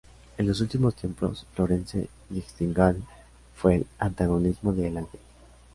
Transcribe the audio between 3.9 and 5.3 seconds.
antagonismo del ángel.